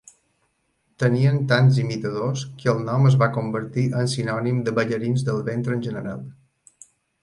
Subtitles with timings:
[1.03, 5.81] Tenien tants imitadors que el nom es va convertir en sinònim de ballarins del ventre
[5.81, 6.31] en general.